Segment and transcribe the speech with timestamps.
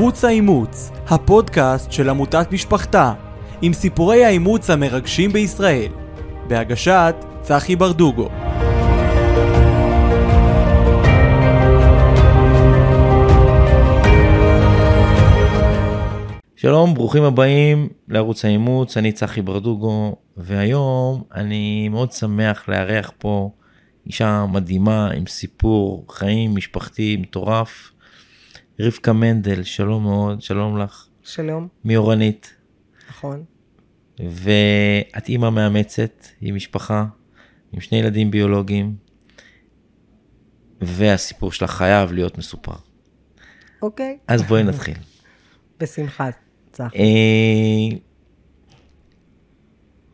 [0.00, 3.12] ערוץ האימוץ, הפודקאסט של עמותת משפחתה,
[3.62, 5.92] עם סיפורי האימוץ המרגשים בישראל,
[6.48, 8.28] בהגשת צחי ברדוגו.
[16.56, 23.50] שלום, ברוכים הבאים לערוץ האימוץ, אני צחי ברדוגו, והיום אני מאוד שמח לארח פה
[24.06, 27.92] אישה מדהימה עם סיפור חיים משפחתי מטורף.
[28.82, 31.06] רבקה מנדל, שלום מאוד, שלום לך.
[31.22, 32.54] שלום, מאורנית.
[33.08, 33.44] נכון.
[34.20, 37.04] ואת אימא מאמצת עם משפחה,
[37.72, 38.96] עם שני ילדים ביולוגיים,
[40.80, 42.74] והסיפור שלך חייב להיות מסופר.
[43.82, 44.18] אוקיי.
[44.28, 44.96] אז בואי נתחיל.
[45.80, 46.28] בשמחה,
[46.72, 46.96] צחי.
[46.96, 47.96] אה,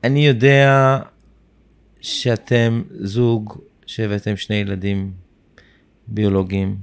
[0.05, 0.99] אני יודע
[2.01, 5.13] שאתם זוג שהבאתם שני ילדים
[6.07, 6.79] ביולוגיים,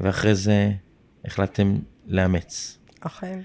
[0.00, 0.70] ואחרי זה
[1.28, 2.78] החלטתם לאמץ.
[3.00, 3.40] אכן.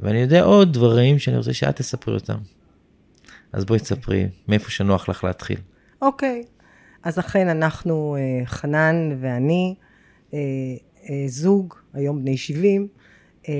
[0.00, 2.38] ואני יודע עוד דברים שאני רוצה שאת תספרי אותם.
[3.52, 5.58] אז בואי תספרי, מאיפה שנוח לך להתחיל.
[6.02, 6.42] אוקיי.
[7.02, 9.74] אז אכן אנחנו, אה, חנן ואני,
[10.34, 10.38] אה,
[11.10, 12.88] אה, זוג, היום בני 70,
[13.48, 13.54] אה,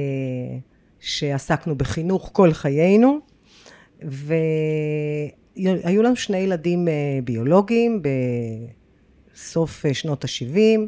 [1.01, 3.19] שעסקנו בחינוך כל חיינו,
[4.03, 6.89] והיו לנו שני ילדים
[7.25, 8.03] ביולוגיים
[9.33, 10.81] בסוף שנות ה-70,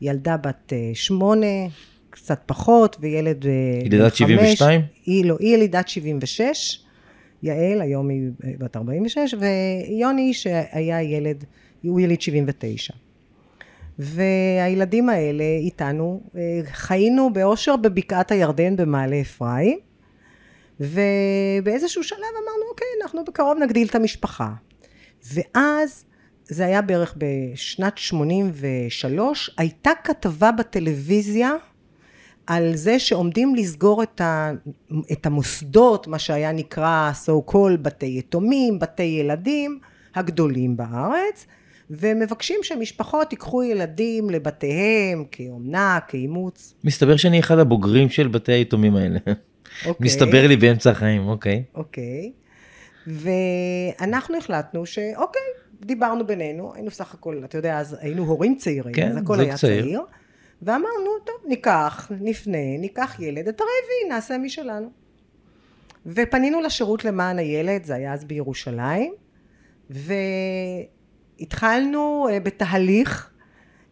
[0.00, 1.46] ילדה בת אה, שמונה,
[2.10, 3.50] קצת פחות, וילד אה,
[3.82, 4.18] היא בן לידת חמש.
[4.18, 4.80] 72?
[5.06, 6.80] היא לא, היא ילידת 76,
[7.42, 11.44] יעל, היום היא בת 46, ויוני שהיה ילד,
[11.82, 12.92] הוא יליד 79.
[13.98, 19.78] והילדים האלה איתנו, אה, חיינו באושר בבקעת הירדן במעלה אפרים,
[20.80, 24.52] ובאיזשהו שלב אמרנו, אוקיי, אנחנו בקרוב נגדיל את המשפחה.
[25.34, 26.04] ואז,
[26.50, 31.52] זה היה בערך בשנת 83, הייתה כתבה בטלוויזיה
[32.46, 34.52] על זה שעומדים לסגור את, ה,
[35.12, 39.78] את המוסדות, מה שהיה נקרא so called בתי יתומים, בתי ילדים,
[40.14, 41.46] הגדולים בארץ,
[41.90, 46.74] ומבקשים שמשפחות ייקחו ילדים לבתיהם כאומנה, כאימוץ.
[46.84, 49.18] מסתבר שאני אחד הבוגרים של בתי היתומים האלה.
[49.86, 50.06] אוקיי.
[50.06, 51.62] מסתבר לי באמצע החיים, אוקיי.
[51.74, 52.32] אוקיי.
[53.06, 55.42] ואנחנו החלטנו שאוקיי,
[55.80, 59.56] דיברנו בינינו, היינו סך הכל, אתה יודע, אז היינו הורים צעירים, כן, אז הכל היה
[59.56, 59.82] צעיר.
[59.82, 60.00] צעיר.
[60.62, 64.90] ואמרנו, טוב, ניקח, נפנה, ניקח ילד, את הרעבי, נעשה משלנו.
[66.06, 69.12] ופנינו לשירות למען הילד, זה היה אז בירושלים,
[71.40, 73.30] והתחלנו אה, בתהליך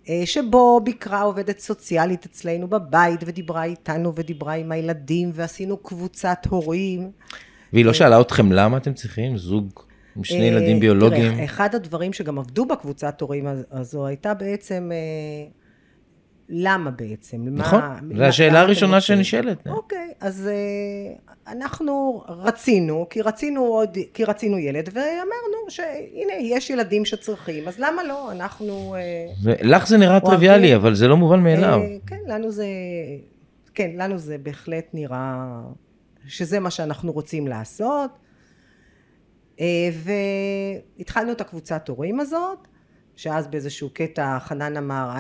[0.09, 7.11] אה, שבו ביקרה עובדת סוציאלית אצלנו בבית, ודיברה איתנו, ודיברה עם הילדים, ועשינו קבוצת הורים.
[7.73, 9.88] והיא לא שאלה אתכם למה אתם צריכים זוג
[10.19, 11.33] עם שני ילדים אה, ביולוגיים?
[11.35, 15.51] תראה, אחד הדברים שגם עבדו בקבוצת הורים הז- הזו הייתה בעצם, אה,
[16.49, 17.45] למה בעצם?
[17.51, 17.81] נכון,
[18.17, 19.01] זו השאלה הראשונה?
[19.01, 19.67] שנשאלת.
[19.67, 27.05] אוקיי, אז אה, אנחנו רצינו, כי רצינו עוד, כי רצינו ילד, ואמרנו שהנה, יש ילדים
[27.05, 28.33] שצריכים, אז למה לא?
[28.33, 28.95] אנחנו...
[28.99, 30.21] אה, לך זה נראה.
[30.21, 31.81] טריוויאלי, אבל זה לא מובן מאליו.
[31.81, 32.67] אה, כן, לנו זה,
[33.75, 35.61] כן, לנו זה בהחלט נראה
[36.27, 38.11] שזה מה שאנחנו רוצים לעשות.
[39.61, 39.91] אה,
[40.99, 42.69] והתחלנו את הקבוצת הורים הזאת,
[43.17, 45.11] שאז באיזשהו קטע חנן אמר,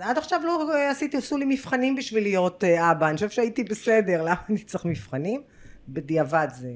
[0.00, 4.22] עד עכשיו לא עשיתי, עשו לי מבחנים בשביל להיות אה, אבא, אני חושב שהייתי בסדר,
[4.22, 5.42] למה אני צריך מבחנים?
[5.88, 6.72] בדיעבד זה,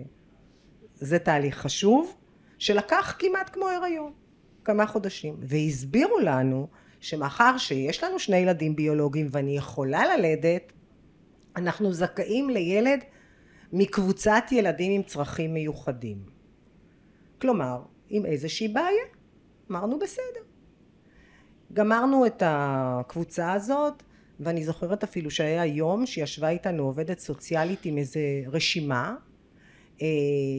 [0.94, 2.16] זה תהליך חשוב,
[2.58, 4.12] שלקח כמעט כמו הריון,
[4.64, 5.36] כמה חודשים.
[5.40, 6.68] והסבירו לנו
[7.00, 10.72] שמאחר שיש לנו שני ילדים ביולוגיים ואני יכולה ללדת,
[11.56, 13.00] אנחנו זכאים לילד
[13.72, 16.39] מקבוצת ילדים עם צרכים מיוחדים.
[17.40, 19.04] כלומר, עם איזושהי בעיה.
[19.70, 20.40] אמרנו בסדר.
[21.72, 24.02] גמרנו את הקבוצה הזאת,
[24.40, 29.14] ואני זוכרת אפילו שהיה יום שישבה איתנו עובדת סוציאלית עם איזה רשימה,
[30.02, 30.06] אה,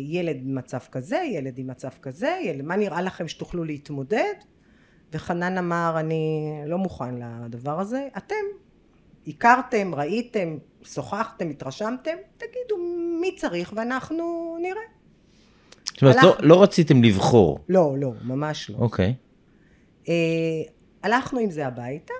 [0.07, 4.33] ילד במצב כזה, ילד עם מצב כזה, ילד, מה נראה לכם שתוכלו להתמודד?
[5.13, 7.15] וחנן אמר, אני לא מוכן
[7.45, 8.07] לדבר הזה.
[8.17, 8.35] אתם
[9.27, 12.77] הכרתם, ראיתם, שוחחתם, התרשמתם, תגידו
[13.21, 15.00] מי צריך ואנחנו נראה.
[16.01, 17.59] זאת אומרת, לא- הלך- לא רציתם לבחור.
[17.69, 18.77] לא, לא, ממש לא.
[18.77, 19.13] אוקיי.
[20.09, 20.13] אה,
[21.03, 22.13] הלכנו עם זה הביתה,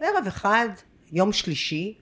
[0.00, 0.68] ערב אחד,
[1.12, 1.94] יום שלישי,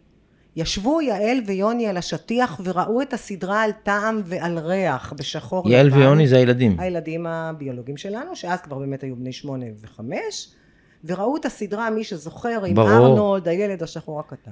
[0.56, 6.29] ישבו יעל ויוני על השטיח וראו את הסדרה על טעם ועל ריח בשחור יעל ויוני
[6.29, 6.81] זה הילדים.
[6.81, 10.49] הילדים הביולוגיים שלנו, שאז כבר באמת היו בני שמונה וחמש,
[11.05, 12.91] וראו את הסדרה, מי שזוכר, עם ברור.
[12.91, 14.50] ארנולד, הילד השחור הקטן.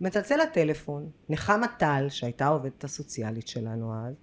[0.00, 4.14] מצלצל הטלפון, נחמה טל, שהייתה העובדת הסוציאלית שלנו אז,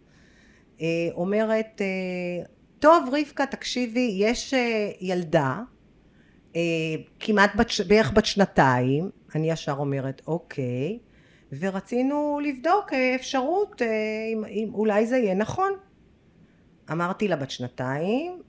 [1.13, 2.45] אומרת, אה,
[2.79, 5.59] טוב רבקה, תקשיבי, יש אה, ילדה,
[6.55, 6.61] אה,
[7.19, 10.99] כמעט בת, בערך בת שנתיים, אני ישר אומרת אוקיי,
[11.59, 13.87] ורצינו לבדוק אה, אפשרות, אה,
[14.33, 15.71] אם, אם אולי זה יהיה נכון.
[16.91, 18.41] אמרתי לה בת שנתיים,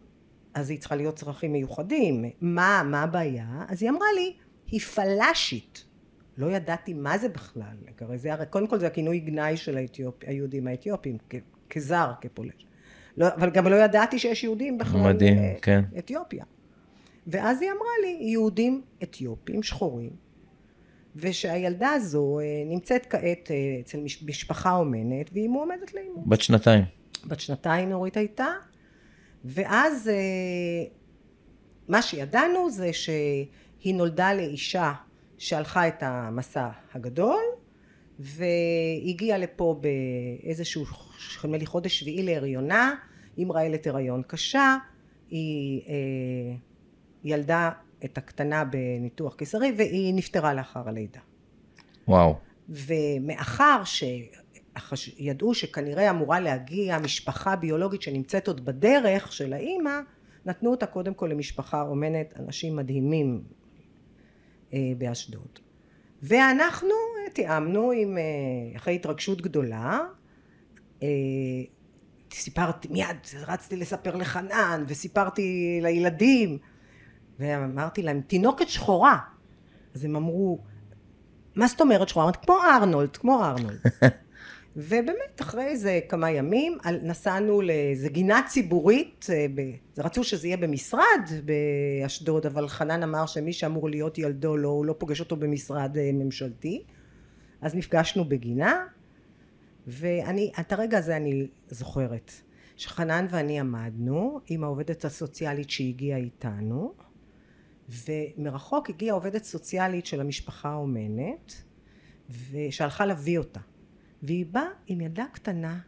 [0.55, 3.65] אז היא צריכה להיות צרכים מיוחדים, מה, מה הבעיה?
[3.69, 4.33] אז היא אמרה לי,
[4.67, 5.85] היא פלאשית.
[6.37, 10.15] לא ידעתי מה זה בכלל, הרי זה הרי, קודם כל זה הכינוי גנאי של האתיופ,
[10.27, 11.19] היהודים האתיופים,
[11.73, 12.67] כזר, כפולש.
[13.17, 15.01] לא, אבל גם לא ידעתי שיש יהודים בכלל.
[15.01, 15.85] מדהים, אה, כן.
[15.99, 16.45] אתיופיה.
[17.27, 20.11] ואז היא אמרה לי, יהודים אתיופים שחורים,
[21.17, 26.25] ושהילדה הזו אה, נמצאת כעת אה, אצל מש- משפחה אומנת, והיא מועמדת לאימוץ.
[26.27, 26.85] בת שנתיים.
[27.27, 28.47] בת שנתיים נורית הייתה,
[29.45, 30.15] ואז אה,
[31.89, 34.93] מה שידענו זה שהיא נולדה לאישה
[35.39, 37.43] שהלכה את המסע הגדול,
[38.23, 40.85] והגיעה לפה באיזשהו,
[41.45, 42.95] נדמה לי חודש שביעי להריונה,
[43.37, 44.77] עם רעלת הריון קשה,
[45.31, 46.55] היא אה,
[47.25, 47.71] ילדה
[48.05, 51.21] את הקטנה בניתוח קיסרי והיא נפטרה לאחר הלידה.
[52.09, 52.37] וואו.
[52.69, 53.83] ומאחר
[54.95, 60.01] שידעו שכנראה אמורה להגיע משפחה ביולוגית שנמצאת עוד בדרך של האימא,
[60.47, 63.43] נתנו אותה קודם כל למשפחה אומנת, אנשים מדהימים
[64.73, 65.59] אה, באשדוד.
[66.23, 70.01] ואנחנו אה, תיאמנו עם, אה, אחרי התרגשות גדולה,
[71.03, 71.09] אה,
[72.33, 73.17] סיפרתי, מיד
[73.47, 76.59] רצתי לספר לחנן, וסיפרתי לילדים,
[77.39, 79.19] ואמרתי להם, תינוקת שחורה.
[79.95, 80.59] אז הם אמרו,
[81.55, 82.25] מה זאת אומרת שחורה?
[82.25, 83.81] אמרתי, כמו ארנולד, כמו ארנולד.
[84.77, 89.47] ובאמת, אחרי איזה כמה ימים, נסענו לאיזה גינה ציבורית, אה,
[89.99, 94.95] רצו שזה יהיה במשרד באשדוד, אבל חנן אמר שמי שאמור להיות ילדו, לא, הוא לא
[94.99, 96.83] פוגש אותו במשרד אה, ממשלתי.
[97.61, 98.87] אז נפגשנו בגינה,
[99.87, 102.33] ואני, את הרגע הזה אני זוכרת,
[102.77, 106.95] שחנן ואני עמדנו עם העובדת הסוציאלית שהגיעה איתנו,
[107.89, 111.63] ומרחוק הגיעה עובדת סוציאלית של המשפחה האומנת,
[112.51, 113.61] ושהלכה להביא אותה.
[114.23, 115.79] והיא באה עם ילדה קטנה,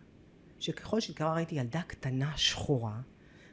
[0.58, 3.00] שככל שכבר ראיתי ילדה קטנה שחורה,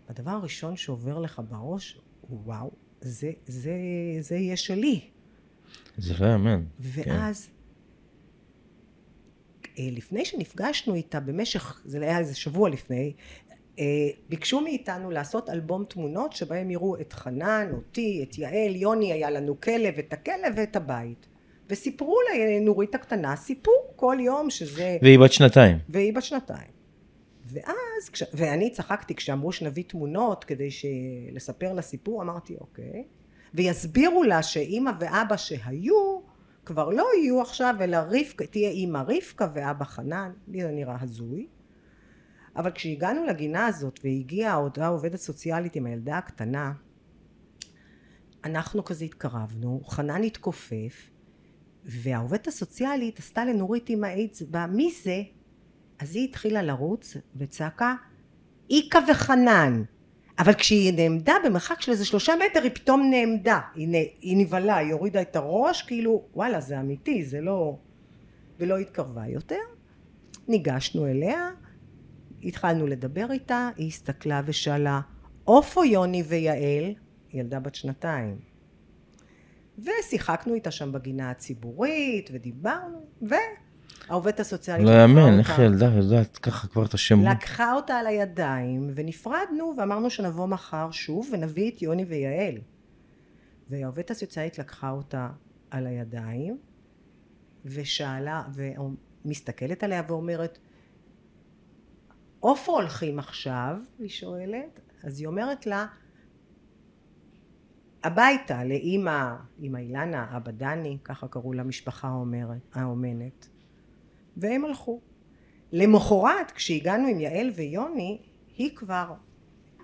[0.08, 3.74] והדבר הראשון שעובר לך בראש, וואו, זה, זה,
[4.20, 5.10] זה יהיה שלי.
[5.98, 6.64] זה לא יאמן.
[6.80, 7.50] ואז,
[9.80, 13.14] אה, לפני שנפגשנו איתה במשך, זה היה איזה שבוע לפני,
[13.80, 13.86] אה,
[14.30, 19.62] ביקשו מאיתנו לעשות אלבום תמונות שבהם יראו את חנן, אותי, את יעל, יוני היה לנו
[19.62, 21.28] כלב, את הכלב ואת הבית.
[21.72, 24.98] וסיפרו לנורית הקטנה סיפור כל יום שזה...
[25.02, 25.78] והיא בת שנתיים.
[25.90, 26.72] והיא בת שנתיים.
[27.46, 28.24] ואז, כש...
[28.34, 30.86] ואני צחקתי כשאמרו שנביא תמונות כדי ש...
[31.32, 33.04] לספר לה סיפור, אמרתי אוקיי.
[33.54, 36.20] ויסבירו לה שאימא ואבא שהיו,
[36.66, 41.48] כבר לא יהיו עכשיו, אלא רבקה, תהיה אימא רבקה ואבא חנן, לי זה נראה הזוי.
[42.56, 46.72] אבל כשהגענו לגינה הזאת והגיעה אותה עובדת סוציאלית עם הילדה הקטנה,
[48.44, 51.11] אנחנו כזה התקרבנו, חנן התכופף,
[51.86, 55.22] והעובדת הסוציאלית עשתה לנורית עם האצבע, מי זה?
[56.00, 57.96] אז היא התחילה לרוץ וצעקה,
[58.70, 59.84] איקה וחנן.
[60.40, 63.88] אבל כשהיא נעמדה במרחק של איזה שלושה מטר היא פתאום נעמדה, היא.
[64.20, 67.78] היא נבהלה, היא הורידה את הראש, כאילו וואלה זה אמיתי, זה לא...
[68.60, 69.56] ולא התקרבה יותר.
[70.48, 71.50] ניגשנו אליה,
[72.44, 75.02] התחלנו לדבר איתה, היא הסתכלה ושאלה,
[75.58, 76.94] איפה יוני ויעל?
[77.34, 78.51] ילדה בת שנתיים.
[79.80, 83.06] ושיחקנו איתה שם בגינה הציבורית, ודיברנו,
[84.08, 84.86] והעובדת הסוציאלית...
[84.86, 87.28] לא יאמן, איך ילדה יודעת ככה כבר את השמות.
[87.32, 92.58] לקחה אותה על הידיים, ונפרדנו, ואמרנו שנבוא מחר שוב, ונביא את יוני ויעל.
[93.70, 95.30] והעובדת הסוציאלית לקחה אותה
[95.72, 96.58] על הידיים,
[97.66, 98.44] ושאלה,
[99.26, 100.58] ומסתכלת עליה ואומרת,
[102.50, 103.78] איפה הולכים עכשיו?
[104.00, 104.80] היא שואלת.
[105.04, 105.86] אז היא אומרת לה,
[108.04, 113.48] הביתה, לאימא, אימא אילנה, אבא דני, ככה קראו למשפחה האומרת, האומנת.
[114.38, 115.00] והם הלכו.
[115.72, 118.18] למחרת, כשהגענו עם יעל ויוני,
[118.58, 119.14] היא כבר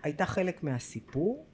[0.03, 1.45] הייתה חלק מהסיפור.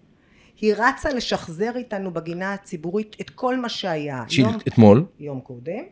[0.62, 4.24] היא רצה לשחזר איתנו בגינה הציבורית את כל מה שהיה.
[4.28, 5.84] של- יום, אתמול, יום קודם,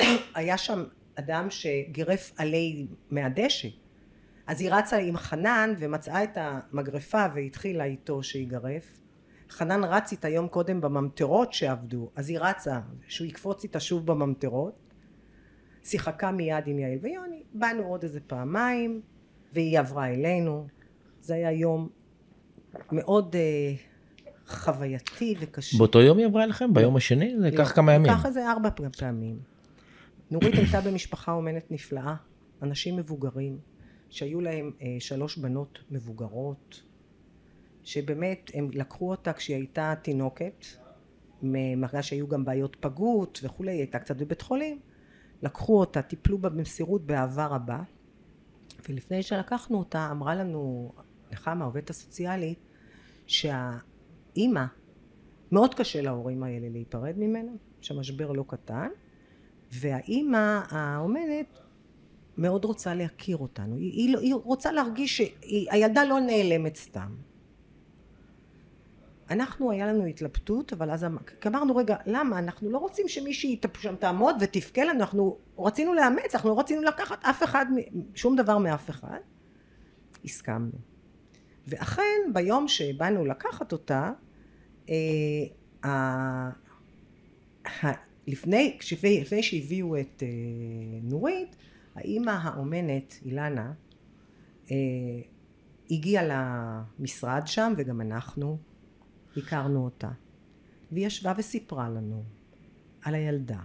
[0.34, 3.68] היה שם אדם שגירף עלי מהדשא.
[4.46, 8.98] אז היא רצה עם חנן ומצאה את המגרפה והתחילה איתו שיגרף.
[9.50, 14.88] חנן רץ איתה יום קודם בממטרות שעבדו, אז היא רצה שהוא יקפוץ איתה שוב בממטרות.
[15.84, 19.00] שיחקה מיד עם יעל ויוני, באנו עוד איזה פעמיים,
[19.52, 20.66] והיא עברה אלינו.
[21.20, 21.88] זה היה יום
[22.92, 23.74] מאוד אה,
[24.46, 25.78] חווייתי וקשה.
[25.78, 26.74] באותו יום היא עברה אליכם?
[26.74, 27.34] ביום השני?
[27.38, 28.12] זה לקח כמה ימים.
[28.12, 29.38] לקח איזה ארבע פעמים.
[30.30, 32.14] נורית הייתה במשפחה אומנת נפלאה,
[32.62, 33.58] אנשים מבוגרים,
[34.10, 36.82] שהיו להם אה, שלוש בנות מבוגרות,
[37.88, 40.64] שבאמת הם לקחו אותה כשהיא הייתה תינוקת,
[41.42, 44.78] מרגע שהיו גם בעיות פגות וכולי, היא הייתה קצת בבית חולים,
[45.42, 47.82] לקחו אותה, טיפלו בה במסירות באהבה רבה,
[48.88, 50.92] ולפני שלקחנו אותה אמרה לנו
[51.32, 52.58] נחמה העובדת הסוציאלית
[53.26, 54.64] שהאימא
[55.52, 58.88] מאוד קשה להורים האלה להיפרד ממנה, שהמשבר לא קטן,
[59.72, 61.58] והאימא האומנת
[62.38, 67.27] מאוד רוצה להכיר אותנו, היא, היא, היא רוצה להרגיש שהילדה לא נעלמת סתם.
[69.30, 71.16] אנחנו היה לנו התלבטות אבל אז אמ-,
[71.46, 72.38] אמרנו רגע למה?
[72.38, 77.24] אנחנו לא רוצים שמישהי שם תעמוד ותבכה לנו אנחנו רצינו לאמץ אנחנו לא רצינו לקחת
[77.24, 77.66] אף אחד
[78.14, 79.18] שום דבר מאף אחד.
[80.24, 80.72] הסכמנו.
[81.66, 84.12] ואכן ביום שבאנו לקחת אותה
[84.90, 86.50] אה,
[88.26, 90.28] לפני, לפני שהביאו את אה,
[91.02, 91.56] נורית
[91.94, 93.72] האימא האומנת אילנה
[94.70, 94.76] אה,
[95.90, 96.24] הגיעה
[96.98, 98.58] למשרד שם וגם אנחנו
[99.36, 100.10] הכרנו אותה.
[100.92, 102.24] והיא ישבה וסיפרה לנו
[103.02, 103.60] על הילדה.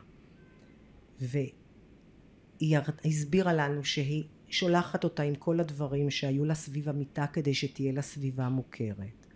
[1.21, 7.91] והיא הסבירה לנו שהיא שולחת אותה עם כל הדברים שהיו לה סביב המיטה כדי שתהיה
[7.93, 9.27] לה סביבה מוכרת.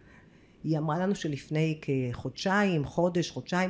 [0.64, 3.70] היא אמרה לנו שלפני כחודשיים חודש חודשיים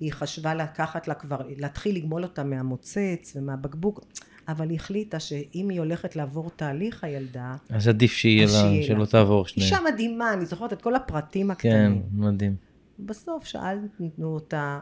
[0.00, 4.00] היא חשבה לקחת לה כבר להתחיל לגמול אותה מהמוצץ ומהבקבוק
[4.48, 7.56] אבל היא החליטה שאם היא הולכת לעבור תהליך הילדה...
[7.70, 9.68] אז עדיף שיהיה לה, שלא תעבור שנייה.
[9.68, 12.02] אישה מדהימה, אני זוכרת את כל הפרטים הקטנים.
[12.02, 12.56] כן, מדהים.
[12.98, 13.88] בסוף שאלנו
[14.20, 14.80] אותה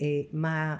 [0.00, 0.76] אה, מה,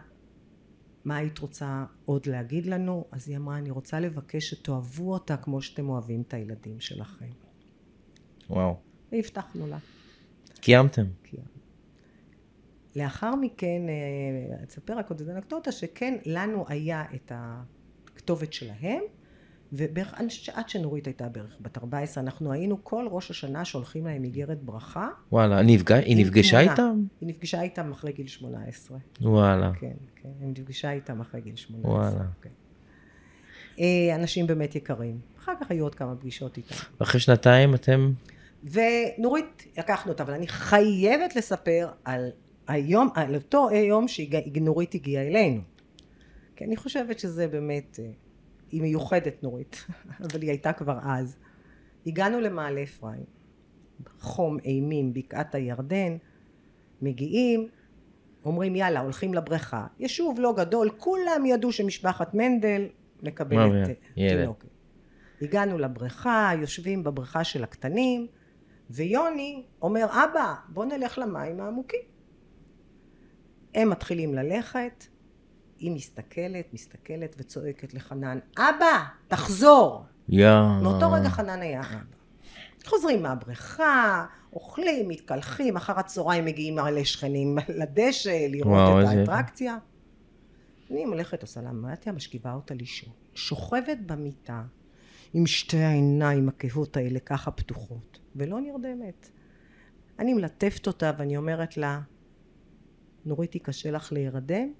[1.04, 5.62] מה היית רוצה עוד להגיד לנו, אז היא אמרה, אני רוצה לבקש שתאהבו אותה כמו
[5.62, 7.30] שאתם אוהבים את הילדים שלכם.
[8.50, 8.76] וואו.
[9.12, 9.78] והבטחנו לה.
[10.60, 11.06] קיימתם.
[11.22, 11.48] קיימנו.
[12.96, 17.32] לאחר מכן, אה, אספר רק עוד איזה אנקדוטה, שכן לנו היה את
[18.18, 19.02] הכתובת שלהם,
[19.72, 20.14] ובערך
[20.54, 25.08] עד שנורית הייתה בערך בת 14, אנחנו היינו כל ראש השנה שולחים להם איגרת ברכה.
[25.32, 27.02] וואלה, נפגע, היא נפגשה איתם?
[27.20, 28.98] היא נפגשה איתם אחרי גיל 18.
[29.20, 29.72] וואלה.
[29.80, 31.92] כן, כן, היא נפגשה איתם אחרי גיל 18.
[31.92, 32.24] וואלה.
[32.42, 32.50] כן.
[33.80, 35.18] אה, אנשים באמת יקרים.
[35.38, 36.74] אחר כך היו עוד כמה פגישות איתם.
[36.98, 38.12] אחרי שנתיים אתם...
[38.64, 42.30] ונורית, לקחנו אותה, אבל אני חייבת לספר על
[42.68, 45.60] היום, על אותו יום שנורית הגיעה אלינו.
[46.58, 48.10] כי אני חושבת שזה באמת, אה,
[48.70, 49.86] היא מיוחדת נורית,
[50.24, 51.36] אבל היא הייתה כבר אז.
[52.06, 53.24] הגענו למעלה אפרים,
[54.20, 56.16] חום אימים, בקעת הירדן,
[57.02, 57.68] מגיעים,
[58.44, 62.88] אומרים יאללה הולכים לבריכה, יישוב לא גדול, כולם ידעו שמשפחת מנדל
[63.22, 64.68] מקבלת אה, תינוקת.
[65.42, 68.26] הגענו לבריכה, יושבים בבריכה של הקטנים,
[68.90, 72.00] ויוני אומר אבא בוא נלך למים העמוקים.
[73.74, 75.04] הם מתחילים ללכת,
[75.78, 80.04] היא מסתכלת, מסתכלת וצועקת לחנן, אבא, תחזור!
[80.28, 80.80] יאה.
[80.82, 82.18] מאותו רגע חנן היה אבא.
[82.84, 89.78] חוזרים מהבריכה, אוכלים, מתקלחים, אחר הצהריים מגיעים הרי לשכנים לדשא, לראות וואו, את האטרקציה.
[90.90, 93.12] אני הולכת, עושה לה מתיה, משכיבה אותה לישון.
[93.34, 94.62] שוכבת במיטה,
[95.34, 99.28] עם שתי העיניים הכהות האלה ככה פתוחות, ולא נרדמת.
[100.18, 102.00] אני מלטפת אותה ואני אומרת לה,
[103.24, 104.72] נוריתי קשה לך להירדם?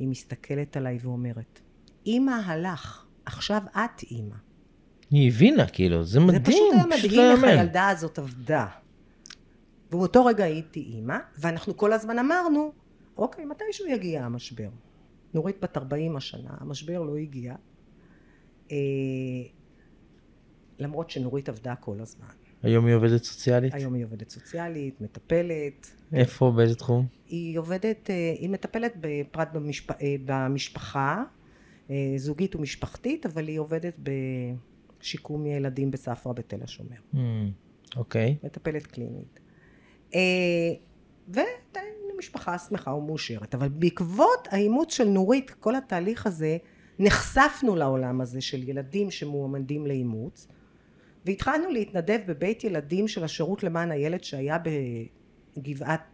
[0.00, 1.60] היא מסתכלת עליי ואומרת,
[2.06, 4.34] אמא הלך, עכשיו את אמא.
[5.10, 6.44] היא הבינה, כאילו, זה מדהים.
[6.44, 8.66] זה פשוט היה מדהים איך הילדה הזאת עבדה.
[9.92, 12.72] ובאותו רגע הייתי אימא, ואנחנו כל הזמן אמרנו,
[13.16, 14.68] אוקיי, מתישהו יגיע המשבר.
[15.34, 17.54] נורית בת 40 השנה, המשבר לא הגיע.
[18.72, 18.76] אה,
[20.78, 22.26] למרות שנורית עבדה כל הזמן.
[22.62, 23.74] היום היא עובדת סוציאלית?
[23.74, 25.90] היום היא עובדת סוציאלית, מטפלת.
[26.12, 26.52] איפה?
[26.56, 27.19] באיזה תחום?
[27.30, 29.90] היא עובדת, אה, היא מטפלת בפרט במשפ...
[29.90, 31.22] אה, במשפחה,
[31.90, 33.94] אה, זוגית ומשפחתית, אבל היא עובדת
[35.00, 36.96] בשיקום ילדים בספרא בתל השומר.
[37.14, 37.16] Hmm,
[37.96, 38.36] אוקיי.
[38.40, 38.46] Mm, okay.
[38.46, 39.40] מטפלת קלינית.
[42.14, 43.54] ומשפחה שמחה ומאושרת.
[43.54, 46.56] אבל בעקבות האימוץ של נורית, כל התהליך הזה,
[46.98, 50.48] נחשפנו לעולם הזה של ילדים שמועמדים לאימוץ.
[51.26, 54.58] והתחלנו להתנדב בבית ילדים של השירות למען הילד שהיה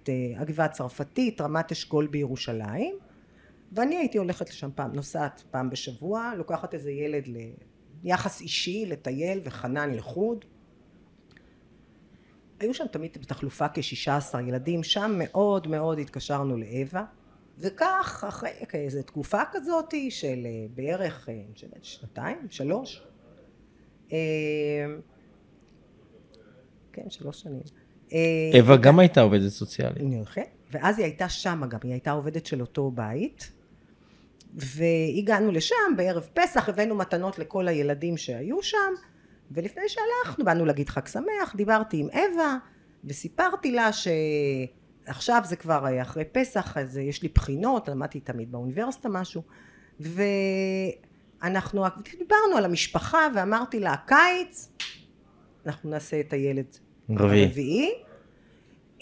[0.08, 2.94] אה, הגבעה הצרפתית, רמת אשכול בירושלים
[3.72, 7.24] ואני הייתי הולכת לשם פעם, נוסעת פעם בשבוע, לוקחת איזה ילד
[8.04, 10.44] ליחס אישי, לטייל וחנן לחוד
[12.60, 17.04] היו שם תמיד בתחלופה כשישה עשר ילדים, שם מאוד מאוד התקשרנו לאווה
[17.58, 21.42] וכך אחרי איזה תקופה כזאת של אה, בערך אה,
[21.82, 23.02] שנתיים, שלוש
[26.96, 27.60] כן, שלוש שנים.
[28.60, 30.02] אווה אה, גם הייתה עובדת סוציאלית.
[30.34, 33.56] כן, ואז היא הייתה שם גם, היא הייתה עובדת של אותו בית.
[34.56, 38.92] והגענו לשם בערב פסח, הבאנו מתנות לכל הילדים שהיו שם,
[39.50, 42.56] ולפני שהלכנו, באנו להגיד חג שמח, דיברתי עם אווה,
[43.04, 49.42] וסיפרתי לה שעכשיו זה כבר אחרי פסח, אז יש לי בחינות, למדתי תמיד באוניברסיטה משהו,
[50.00, 51.84] ואנחנו
[52.18, 54.68] דיברנו על המשפחה, ואמרתי לה, הקיץ,
[55.66, 56.76] אנחנו נעשה את הילד
[57.10, 57.44] רביעי.
[57.44, 57.92] הרביעי,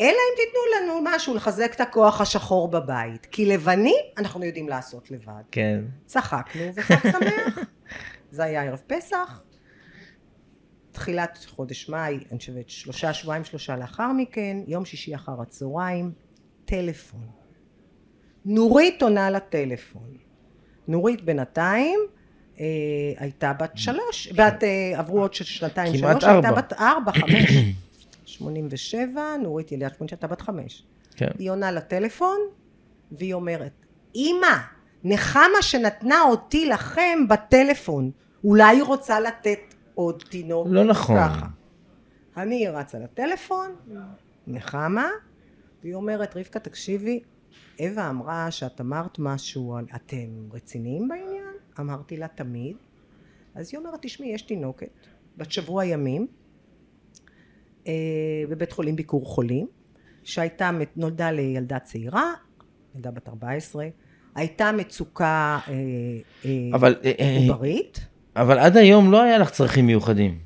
[0.00, 5.10] אלא אם תיתנו לנו משהו לחזק את הכוח השחור בבית, כי לבנים אנחנו יודעים לעשות
[5.10, 5.42] לבד.
[5.50, 5.80] כן.
[6.06, 7.58] צחקנו וחג שמח.
[8.30, 9.42] זה היה ערב פסח.
[10.92, 16.12] תחילת חודש מאי, אני חושבת שלושה שבועיים שלושה לאחר מכן, יום שישי אחר הצהריים,
[16.64, 17.26] טלפון.
[18.44, 20.16] נורית עונה לטלפון.
[20.88, 22.00] נורית בינתיים
[22.60, 22.66] אה,
[23.16, 26.52] הייתה בת שלוש, בת, אה, עברו עוד שנתיים שלוש, הייתה ארבע.
[26.52, 27.50] בת ארבע, חמש.
[28.34, 30.86] שמונים ושבע, נורית יליאת שמונים הייתה בת חמש.
[31.16, 31.30] כן.
[31.38, 32.38] היא עונה לטלפון,
[33.12, 33.72] והיא אומרת,
[34.14, 34.56] אמא,
[35.04, 38.10] נחמה שנתנה אותי לכם בטלפון,
[38.44, 39.58] אולי היא רוצה לתת
[39.94, 40.66] עוד תינוק?
[40.70, 41.16] לא נכון.
[41.18, 41.46] ככה.
[42.36, 43.70] אני רצה לטלפון,
[44.46, 45.08] נחמה,
[45.82, 47.20] והיא אומרת, רבקה, תקשיבי,
[47.80, 51.44] אווה אמרה שאת אמרת משהו, על- אתם רציניים בעניין?
[51.80, 52.76] אמרתי לה, תמיד.
[53.54, 54.88] אז היא אומרת, תשמעי, יש תינוקת,
[55.36, 56.26] בת שבוע ימים,
[58.48, 59.66] בבית חולים ביקור חולים,
[60.24, 62.32] שהייתה, נולדה לילדה צעירה,
[62.94, 63.86] ילדה בת 14,
[64.34, 65.72] הייתה מצוקה אה,
[66.44, 68.00] אה, אבל, אה, אה, עוברית,
[68.36, 70.38] אבל עד היום לא היה לך צרכים מיוחדים.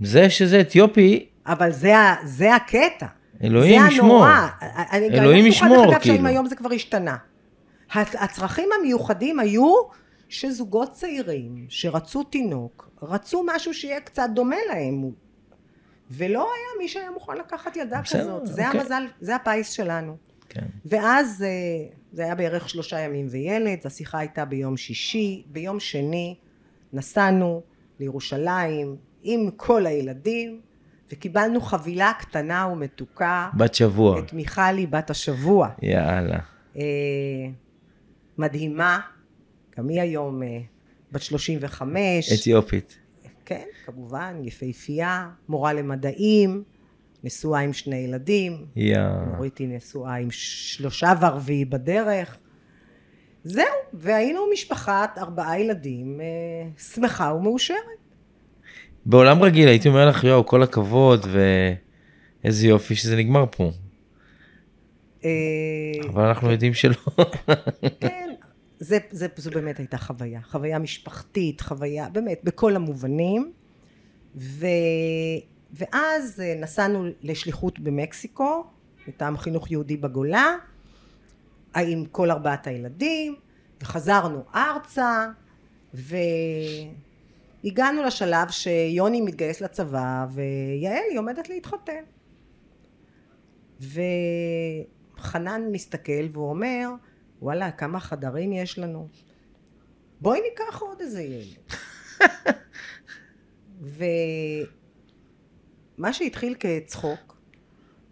[0.00, 1.92] זה שזה אתיופי, אבל זה,
[2.24, 3.06] זה הקטע.
[3.44, 4.24] אלוהים זה ישמור.
[4.24, 4.48] הנורא.
[4.92, 6.28] אני גם אלוהים בטוחה, ישמור, דרך אגב, שאם כאילו.
[6.28, 7.16] היום זה כבר השתנה.
[7.94, 9.74] הצרכים המיוחדים היו
[10.28, 15.10] שזוגות צעירים שרצו תינוק, רצו משהו שיהיה קצת דומה להם.
[16.10, 18.46] ולא היה מי שהיה מוכן לקחת ילדה בסדר, כזאת.
[18.46, 18.80] זה אוקיי.
[18.80, 20.16] המזל, זה הפיס שלנו.
[20.48, 20.66] כן.
[20.84, 26.34] ואז אה, זה היה בערך שלושה ימים וילד, השיחה הייתה ביום שישי, ביום שני
[26.92, 27.62] נסענו
[28.00, 30.60] לירושלים עם כל הילדים,
[31.12, 34.18] וקיבלנו חבילה קטנה ומתוקה, בת שבוע.
[34.18, 36.38] את מיכלי בת השבוע, יאללה.
[36.76, 36.82] אה,
[38.38, 39.00] מדהימה,
[39.78, 40.58] גם היא היום אה,
[41.12, 42.96] בת 35, אתיופית.
[43.50, 46.62] כן, כמובן, יפהפייה, מורה למדעים,
[47.24, 48.66] נשואה עם שני ילדים.
[49.32, 52.36] נורית היא נשואה עם שלושה וערביעי בדרך.
[53.44, 56.26] זהו, והיינו משפחת ארבעה ילדים, אה,
[56.78, 57.76] שמחה ומאושרת.
[59.06, 61.26] בעולם רגיל הייתי אומר לך, יואו, כל הכבוד,
[62.42, 63.70] ואיזה יופי שזה נגמר פה.
[65.24, 65.30] אה,
[66.08, 66.94] אבל אנחנו יודעים שלא.
[68.00, 68.19] כן,
[68.80, 73.52] זה, זה, זו באמת הייתה חוויה, חוויה משפחתית, חוויה, באמת, בכל המובנים.
[74.36, 74.66] ו,
[75.72, 78.64] ואז אה, נסענו לשליחות במקסיקו,
[79.08, 80.56] מטעם חינוך יהודי בגולה,
[81.76, 83.36] עם כל ארבעת הילדים,
[83.80, 85.26] וחזרנו ארצה,
[87.64, 92.02] והגענו לשלב שיוני מתגייס לצבא, ויעל היא עומדת להתחתן.
[93.80, 96.88] וחנן מסתכל והוא אומר,
[97.42, 99.08] וואלה, כמה חדרים יש לנו.
[100.20, 101.56] בואי ניקח עוד איזה ילד.
[105.98, 107.36] ומה שהתחיל כצחוק,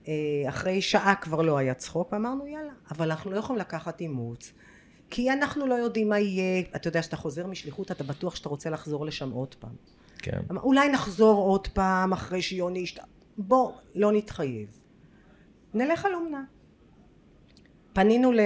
[0.08, 0.12] אה,
[0.48, 4.52] אחרי שעה כבר לא היה צחוק, ואמרנו יאללה, אבל אנחנו לא יכולים לקחת אימוץ,
[5.10, 8.70] כי אנחנו לא יודעים מה יהיה, אתה יודע, כשאתה חוזר משליחות, אתה בטוח שאתה רוצה
[8.70, 9.74] לחזור לשם עוד פעם.
[10.18, 10.40] כן.
[10.50, 13.00] אמר, אולי נחזור עוד פעם אחרי שיוני ישת...
[13.38, 14.80] בוא, לא נתחייב.
[15.74, 16.44] נלך על אומנה.
[17.92, 18.40] פנינו ל...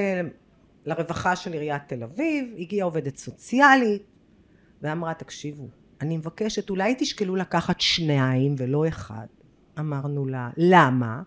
[0.87, 4.03] לרווחה של עיריית תל אביב, הגיעה עובדת סוציאלית,
[4.83, 5.69] ואמרה, תקשיבו,
[6.01, 9.27] אני מבקשת, אולי תשקלו לקחת שניים ולא אחד.
[9.79, 11.23] אמרנו לה, למה?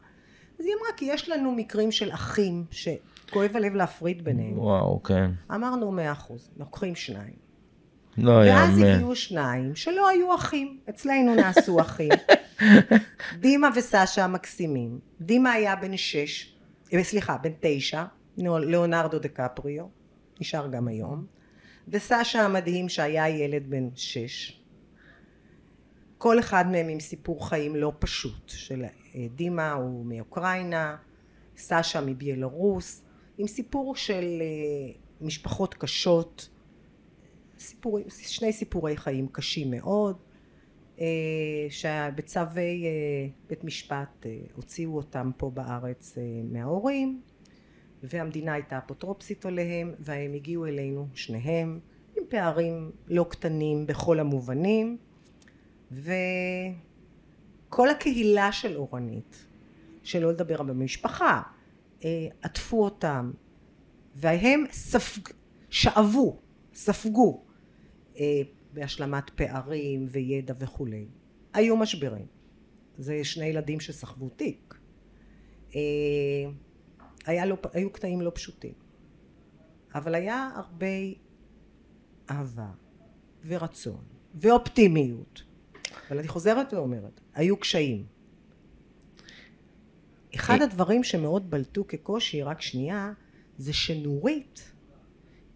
[0.60, 4.60] אז היא אמרה, כי יש לנו מקרים של אחים שכואב הלב להפריד ביניהם.
[4.60, 5.32] וואו, כן.
[5.52, 7.46] אמרנו, מאה אחוז, לוקחים שניים.
[8.18, 8.91] לא ואז יאמן.
[8.91, 12.10] הגיעו שניים שלא היו אחים, אצלנו נעשו אחים.
[13.39, 15.00] דימה וסשה המקסימים.
[15.22, 16.56] דימה היה בן שש,
[16.94, 18.04] אה, סליחה, בן תשע,
[18.38, 19.86] ליאונרדו דקפריו,
[20.41, 21.26] נשאר גם היום.
[21.88, 24.62] וסשה המדהים שהיה ילד בן שש.
[26.17, 30.98] כל אחד מהם עם סיפור חיים לא פשוט, של אה, דימה הוא מאוקראינה,
[31.58, 33.04] סשה מבלרוס,
[33.38, 36.50] עם סיפור של אה, משפחות קשות,
[37.60, 40.17] סיפורים, שני סיפורי חיים קשים מאוד,
[41.00, 41.06] אה,
[41.69, 42.86] שבצווי
[43.48, 47.21] בית משפט הוציאו אותם פה בארץ מההורים,
[48.10, 51.80] והמדינה הייתה אפוטרופסית עליהם, והם הגיעו אלינו שניהם,
[52.18, 54.98] עם פערים לא קטנים בכל המובנים,
[55.91, 56.10] וכל
[57.89, 59.46] הקהילה של אורנית,
[60.04, 61.41] שלא לדבר במשפחה,
[62.06, 63.32] אה, עטפו אותם,
[64.15, 65.22] והם ספג,
[65.70, 66.39] שאבו,
[66.74, 67.44] ספגו
[68.20, 68.41] אה,
[68.74, 71.06] בהשלמת פערים וידע וכולי.
[71.54, 72.26] היו משברים.
[72.98, 74.76] זה שני ילדים שסחבו תיק.
[77.27, 78.73] אה, היה לא, היו קטעים לא פשוטים.
[79.95, 80.88] אבל היה הרבה
[82.29, 82.71] אהבה
[83.45, 84.03] ורצון
[84.35, 85.43] ואופטימיות.
[86.07, 88.05] אבל אני חוזרת ואומרת, היו קשיים.
[90.35, 93.13] אחד הדברים שמאוד בלטו כקושי, רק שנייה,
[93.57, 94.71] זה שנורית,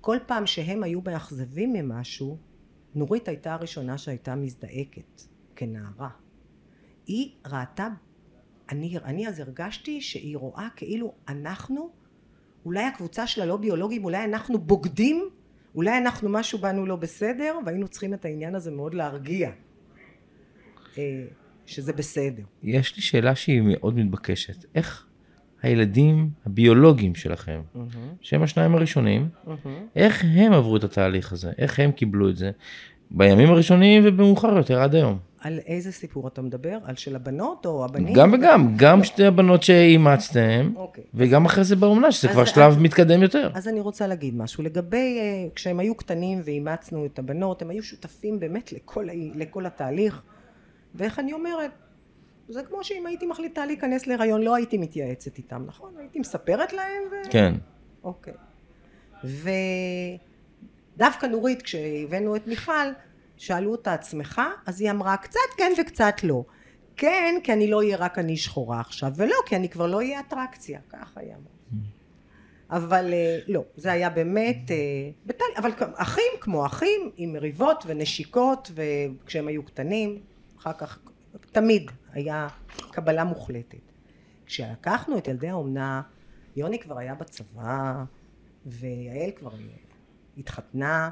[0.01, 2.37] כל פעם שהם היו מאכזבים ממשהו,
[2.95, 5.21] נורית הייתה הראשונה שהייתה מזדעקת
[5.55, 6.09] כנערה.
[7.07, 7.87] היא ראתה,
[8.71, 11.89] אני, אני אז הרגשתי שהיא רואה כאילו אנחנו,
[12.65, 15.29] אולי הקבוצה של הלא ביולוגים, אולי אנחנו בוגדים,
[15.75, 19.51] אולי אנחנו משהו בנו לא בסדר, והיינו צריכים את העניין הזה מאוד להרגיע.
[20.97, 21.23] אה,
[21.65, 22.43] שזה בסדר.
[22.63, 24.65] יש לי שאלה שהיא מאוד מתבקשת.
[24.75, 25.05] איך
[25.61, 27.61] הילדים הביולוגיים שלכם,
[28.21, 29.29] שהם השניים הראשונים,
[29.95, 31.51] איך הם עברו את התהליך הזה?
[31.57, 32.51] איך הם קיבלו את זה?
[33.11, 35.17] בימים הראשונים ובמאוחר יותר עד היום.
[35.41, 36.77] על איזה סיפור אתה מדבר?
[36.85, 38.13] על של הבנות או הבנים?
[38.13, 41.03] גם וגם, גם שתי הבנות שאימצתם, אוקיי.
[41.13, 43.51] וגם אחרי זה באומנה, שזה כבר שלב מתקדם יותר.
[43.53, 44.63] אז אני רוצה להגיד משהו.
[44.63, 48.73] לגבי, אה, כשהם היו קטנים ואימצנו את הבנות, הם היו שותפים באמת
[49.35, 50.21] לכל, התהליך.
[50.95, 51.71] ואיך אני אומרת,
[52.49, 55.91] זה כמו שאם הייתי מחליטה להיכנס להיריון, לא הייתי מתייעצת איתם, נכון?
[55.99, 57.15] הייתי מספרת להם ו...
[57.31, 57.53] כן.
[58.03, 58.33] אוקיי.
[60.99, 62.87] ודווקא נורית, כשהבאנו את מיכל,
[63.37, 66.43] שאלו אותה עצמך, אז היא אמרה קצת כן וקצת לא.
[66.95, 70.19] כן, כי אני לא אהיה רק אני שחורה עכשיו, ולא, כי אני כבר לא אהיה
[70.19, 71.83] אטרקציה, ככה היא אמרה.
[72.69, 74.77] אבל אה, לא, זה היה באמת, אה,
[75.57, 80.19] אבל אחים כמו אחים, עם מריבות ונשיקות, וכשהם היו קטנים,
[80.57, 80.99] אחר כך
[81.51, 82.47] תמיד היה
[82.91, 83.91] קבלה מוחלטת.
[84.45, 86.01] כשלקחנו את ילדי האומנה,
[86.55, 88.03] יוני כבר היה בצבא,
[88.65, 89.51] ויעל כבר
[90.39, 91.09] התחתנה,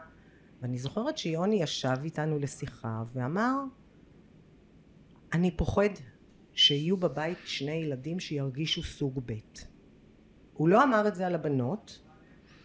[0.61, 3.55] ואני זוכרת שיוני ישב איתנו לשיחה ואמר,
[5.33, 5.89] אני פוחד
[6.53, 9.33] שיהיו בבית שני ילדים שירגישו סוג ב'.
[10.53, 12.01] הוא לא אמר את זה על הבנות,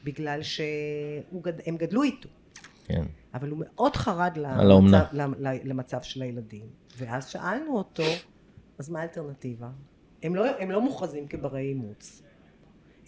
[0.05, 2.29] בגלל שהם גדלו איתו,
[2.85, 3.05] כן.
[3.35, 4.37] אבל הוא מאוד חרד.
[4.37, 5.05] למצב,
[5.64, 6.66] למצב של הילדים.
[6.98, 8.03] ואז שאלנו אותו,
[8.79, 9.70] אז מה האלטרנטיבה?
[10.22, 12.22] הם לא, הם לא מוכרזים כברי אימוץ.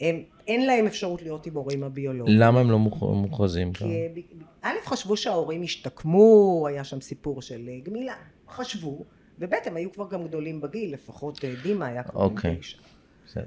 [0.00, 2.38] הם, אין להם אפשרות להיות עם הורים הביולוגיים.
[2.40, 3.72] למה הם לא מוכ- מוכרזים?
[3.72, 4.20] כי אה, ב-
[4.62, 8.14] א' חשבו שההורים השתקמו, היה שם סיפור של אה, גמילה,
[8.48, 9.04] חשבו,
[9.38, 12.56] וב' הם היו כבר גם גדולים בגיל, לפחות אה, דימה היה כבר אוקיי.
[12.56, 12.78] תשע.
[13.26, 13.44] בסדר.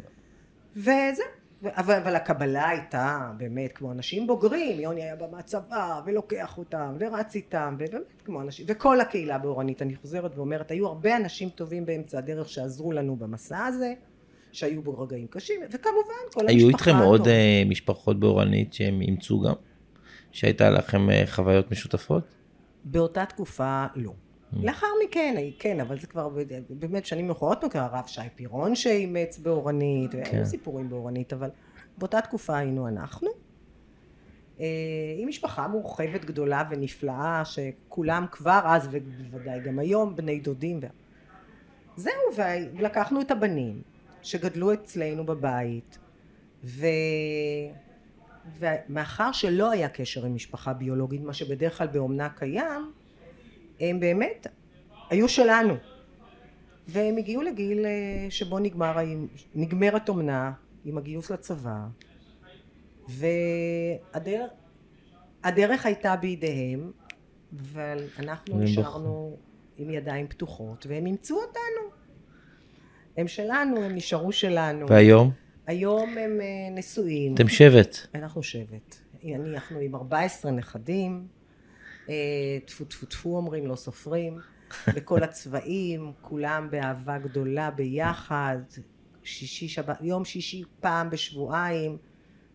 [0.75, 1.23] וזה,
[1.63, 7.35] ו- אבל, אבל הקבלה הייתה באמת כמו אנשים בוגרים, יוני היה בצבא ולוקח אותם ורץ
[7.35, 12.17] איתם ובאמת כמו אנשים, וכל הקהילה באורנית אני חוזרת ואומרת היו הרבה אנשים טובים באמצע
[12.17, 13.93] הדרך שעזרו לנו במסע הזה
[14.51, 15.97] שהיו בו רגעים קשים וכמובן
[16.33, 17.31] כל המשפחה היו איתכם עוד הטובה.
[17.31, 19.53] אה, משפחות באורנית שהם אימצו גם?
[20.31, 22.23] שהייתה לכם אה, חוויות משותפות?
[22.85, 24.11] באותה תקופה לא.
[24.11, 24.57] Mm.
[24.63, 26.29] לאחר מכן, אה, כן, אבל זה כבר
[26.69, 30.23] באמת שנים מאוחרות מכיר, הרב שי פירון שאימץ באורנית, כן.
[30.31, 31.49] והיו סיפורים באורנית, אבל
[31.97, 33.27] באותה תקופה היינו אנחנו.
[35.17, 40.79] עם משפחה מורחבת גדולה ונפלאה, שכולם כבר אז ובוודאי גם היום בני דודים.
[41.95, 42.13] זהו,
[42.75, 43.81] ולקחנו את הבנים
[44.21, 45.97] שגדלו אצלנו בבית,
[46.63, 46.87] ו...
[48.59, 52.91] ומאחר שלא היה קשר עם משפחה ביולוגית, מה שבדרך כלל באומנה קיים,
[53.79, 54.47] הם באמת
[55.09, 55.73] היו שלנו.
[56.87, 57.91] והם הגיעו לגיל אה,
[58.29, 58.97] שבו נגמר,
[59.55, 60.51] נגמרת אומנה
[60.85, 61.87] עם הגיוס לצבא,
[63.07, 64.51] והדרך
[65.43, 66.91] הדרך הייתה בידיהם,
[67.59, 69.37] אבל אנחנו נשארנו
[69.77, 71.96] עם ידיים פתוחות, והם אימצו אותנו.
[73.17, 74.87] הם שלנו, הם נשארו שלנו.
[74.89, 75.31] והיום?
[75.67, 77.33] היום הם אה, נשואים.
[77.35, 77.97] אתם שבט.
[78.15, 78.95] אנחנו שבט.
[79.23, 81.27] אני- אנחנו עם 14 נכדים,
[82.09, 82.13] אה,
[82.65, 84.37] טפו טפו טפו אומרים, לא סופרים,
[84.95, 88.57] בכל הצבעים, כולם באהבה גדולה ביחד,
[89.23, 91.97] שישי שבת, יום שישי פעם בשבועיים,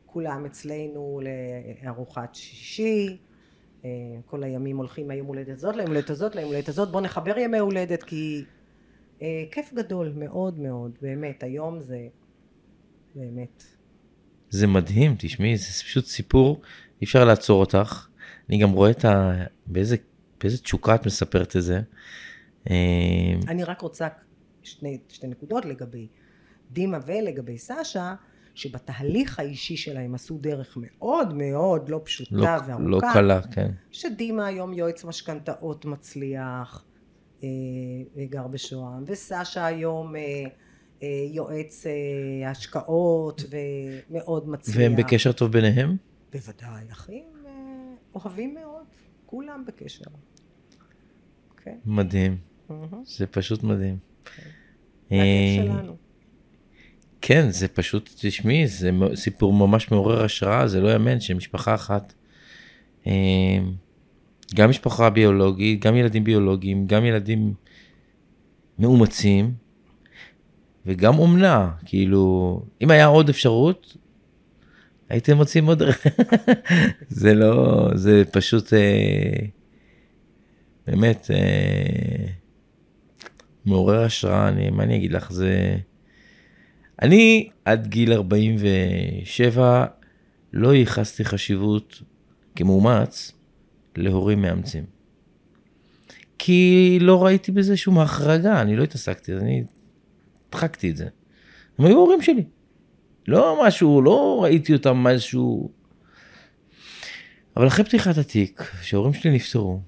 [0.07, 1.21] כולם אצלנו
[1.83, 3.17] לארוחת שישי,
[3.85, 3.91] אה,
[4.27, 7.59] כל הימים הולכים מהיום הולדת הזאת ליום הולדת הזאת ליום הולדת הזאת, בואו נחבר ימי
[7.59, 8.45] הולדת כי
[9.51, 12.09] כיף גדול מאוד מאוד, באמת, היום זה
[13.15, 13.65] באמת
[14.53, 16.61] זה מדהים, תשמעי, זה פשוט סיפור,
[17.01, 18.07] אי אפשר לעצור אותך.
[18.49, 19.33] אני גם רואה את ה...
[19.67, 19.97] באיזה,
[20.41, 21.81] באיזה תשוקה את מספרת את זה.
[22.71, 22.75] אה,
[23.49, 24.09] אני רק רוצה
[24.63, 26.09] שני, שתי נקודות לגבי
[26.71, 28.15] דימה ולגבי סשה,
[28.55, 32.87] שבתהליך האישי שלהם עשו דרך מאוד מאוד לא פשוטה לא, וארוכה.
[32.87, 33.71] לא קלה, כן.
[33.91, 36.92] שדימה היום יועץ משכנתאות מצליח, אה,
[38.31, 40.45] גר בשוהם, וסשה היום אה,
[41.03, 44.77] אה, יועץ אה, השקעות ומאוד מצליח.
[44.77, 45.97] והם בקשר טוב ביניהם?
[46.33, 47.53] בוודאי, אחים אה,
[48.15, 48.85] אוהבים מאוד,
[49.27, 50.11] כולם בקשר.
[51.65, 51.77] כן.
[51.87, 52.37] מדהים.
[53.05, 53.99] זה פשוט מדהים.
[55.13, 55.17] אה.
[57.21, 62.13] כן, זה פשוט, תשמעי, זה סיפור ממש מעורר השראה, זה לא יאמן שמשפחה אחת,
[63.07, 63.13] אה,
[64.55, 67.55] גם משפחה ביולוגית, גם ילדים ביולוגיים, גם ילדים
[68.79, 69.55] מאומצים,
[70.87, 73.97] וגם אומנה, כאילו, אם היה עוד אפשרות,
[75.09, 75.83] הייתם מוצאים עוד...
[77.09, 79.47] זה לא, זה פשוט, אה,
[80.87, 82.27] באמת, אה,
[83.65, 85.77] מעורר השראה, אני, מה אני אגיד לך, זה...
[87.03, 89.87] אני עד גיל 47
[90.53, 92.03] לא ייחסתי חשיבות
[92.57, 93.33] כמאומץ
[93.97, 94.85] להורים מאמצים.
[96.39, 99.65] כי לא ראיתי בזה שום החרגה, אני לא התעסקתי, אני
[100.49, 101.09] הדחקתי את זה.
[101.79, 102.45] הם היו הורים שלי.
[103.29, 105.71] לא משהו, לא ראיתי אותם משהו...
[107.57, 109.81] אבל אחרי פתיחת התיק, שההורים שלי נפטרו,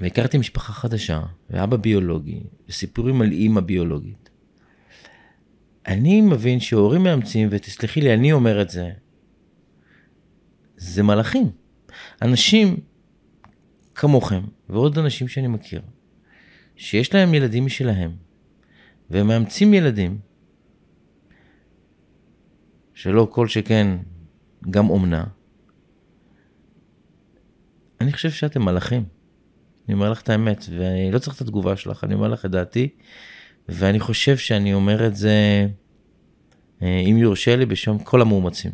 [0.00, 4.30] והכרתי משפחה חדשה, ואבא ביולוגי, וסיפורים על אימא ביולוגית,
[5.86, 8.90] אני מבין שהורים מאמצים, ותסלחי לי, אני אומר את זה,
[10.76, 11.50] זה מלאכים.
[12.22, 12.76] אנשים
[13.94, 15.82] כמוכם, ועוד אנשים שאני מכיר,
[16.76, 18.16] שיש להם ילדים משלהם,
[19.10, 20.18] והם מאמצים ילדים,
[22.94, 23.96] שלא כל שכן
[24.70, 25.24] גם אומנה,
[28.00, 29.04] אני חושב שאתם מלאכים.
[29.88, 32.50] אני אומר לך את האמת, ואני לא צריך את התגובה שלך, אני אומר לך את
[32.50, 32.88] דעתי,
[33.68, 35.66] ואני חושב שאני אומר את זה,
[36.82, 38.72] אה, אם יורשה לי, בשם כל המאומצים.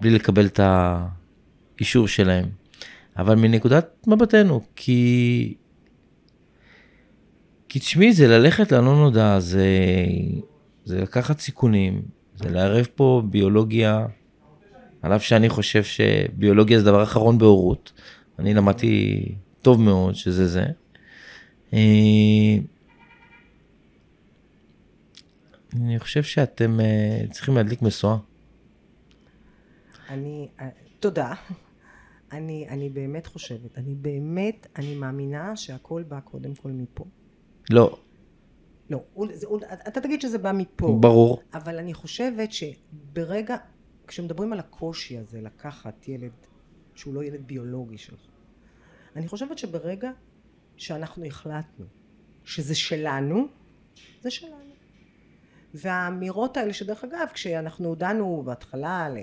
[0.00, 2.48] בלי לקבל את האישור שלהם.
[3.18, 5.54] אבל מנקודת מבטנו, כי...
[7.68, 9.66] כי תשמעי, זה ללכת ללא נודע, זה,
[10.84, 12.02] זה לקחת סיכונים,
[12.36, 14.06] זה לערב פה ביולוגיה,
[15.02, 17.92] על אף שאני חושב שביולוגיה זה דבר אחרון בהורות.
[18.38, 19.24] אני למדתי
[19.62, 20.64] טוב מאוד שזה זה.
[21.72, 21.78] אה,
[25.76, 28.16] אני חושב שאתם אה, צריכים להדליק משואה.
[30.08, 30.68] אני, אה,
[31.00, 31.34] תודה.
[32.32, 37.04] אני, אני באמת חושבת, אני באמת, אני מאמינה שהכל בא קודם כל מפה.
[37.70, 37.98] לא,
[38.90, 39.00] לא,
[39.32, 39.46] זה-
[39.88, 40.98] אתה תגיד שזה בא מפה.
[41.00, 41.42] ברור.
[41.54, 43.56] אבל אני חושבת שברגע,
[44.06, 46.32] כשמדברים על הקושי הזה לקחת ילד
[46.94, 48.20] שהוא לא ילד ביולוגי שלך,
[49.16, 50.10] אני חושבת שברגע
[50.76, 51.84] שאנחנו החלטנו
[52.44, 53.46] שזה שלנו,
[54.20, 54.54] זה שלנו.
[55.74, 59.16] והאמירות האלה שדרך אגב, כשאנחנו דנו בהתחלה ל...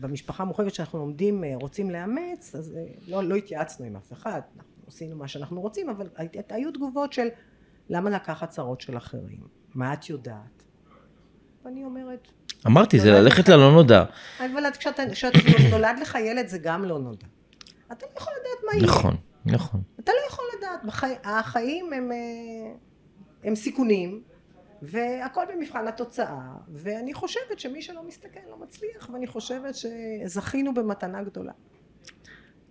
[0.00, 2.74] במשפחה המורחבת שאנחנו לומדים, רוצים לאמץ, אז
[3.08, 6.08] לא, לא התייעצנו עם אף אחד, אנחנו עשינו מה שאנחנו רוצים, אבל
[6.48, 7.26] היו תגובות של
[7.90, 9.40] למה לקחת צרות של אחרים?
[9.74, 10.62] מה את יודעת?
[11.64, 12.28] ואני אומרת,
[12.66, 14.04] אמרתי, זה נולד ללכת ללא נודע.
[14.38, 17.26] אבל את- כשאתה- כשנולד לך ילד זה גם לא נודע.
[17.92, 18.86] אתה לא יכול לדעת מה יהיה.
[18.86, 19.82] נכון, נכון.
[20.00, 20.84] אתה לא יכול לדעת.
[20.84, 21.12] בחי...
[21.24, 22.16] החיים הם, אה,
[23.44, 24.22] הם סיכונים,
[24.90, 26.40] והכל במבחן התוצאה,
[26.72, 31.52] ואני חושבת שמי שלא מסתכל לא מצליח, ואני חושבת שזכינו במתנה גדולה.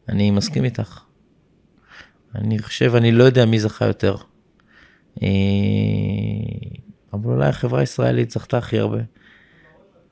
[0.10, 1.04] אני מסכים איתך.
[2.36, 4.16] אני חושב, אני לא יודע מי זכה יותר.
[5.24, 5.28] אה,
[7.14, 9.00] אבל אולי החברה הישראלית זכתה הכי הרבה.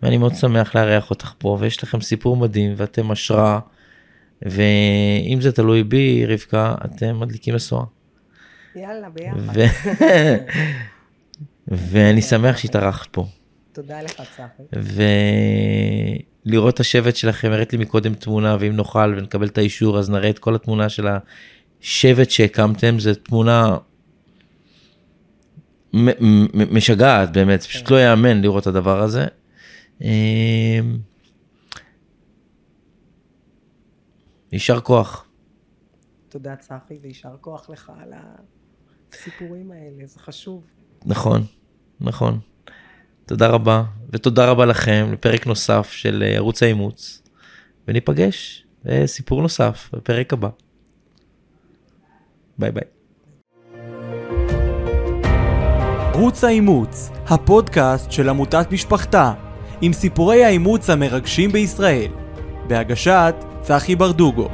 [0.02, 3.60] ואני מאוד שמח לארח אותך פה, ויש לכם סיפור מדהים, ואתם השראה.
[4.42, 7.84] ואם זה תלוי בי, רבקה, אתם מדליקים משואה.
[8.76, 9.60] יאללה, ביחד.
[11.68, 13.26] ואני שמח שהתארחת פה.
[13.74, 14.64] תודה לך, צחי.
[16.46, 20.30] ולראות את השבט שלכם, הראית לי מקודם תמונה, ואם נוכל ונקבל את האישור, אז נראה
[20.30, 21.08] את כל התמונה של
[21.82, 23.78] השבט שהקמתם, זו תמונה
[26.54, 29.26] משגעת באמת, זה פשוט לא ייאמן לראות את הדבר הזה.
[30.02, 30.08] אמ,
[34.52, 35.28] יישר כוח.
[36.30, 38.14] תודה, צחי, ויישר כוח לך על
[39.12, 40.64] הסיפורים האלה, זה חשוב.
[41.06, 41.44] נכון,
[42.02, 42.40] נכון.
[43.26, 47.22] תודה רבה, ותודה רבה לכם לפרק נוסף של אה, ערוץ האימוץ,
[47.88, 50.50] וניפגש בסיפור נוסף בפרק הבא.
[52.58, 52.84] ביי ביי.
[56.14, 59.34] ערוץ האימוץ, הפודקאסט של עמותת משפחתה,
[59.82, 62.12] עם סיפורי האימוץ המרגשים בישראל,
[62.68, 64.50] בהגשת צחי ברדוגו.